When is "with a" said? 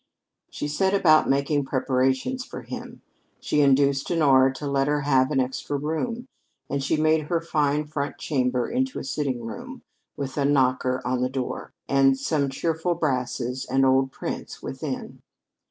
10.17-10.45